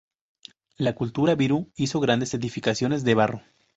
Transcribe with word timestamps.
La 0.79 0.95
cultura 0.95 1.35
virú 1.35 1.71
hizo 1.75 1.99
grandes 1.99 2.33
"edificaciones 2.33 3.03
de 3.03 3.13
barro". 3.13 3.43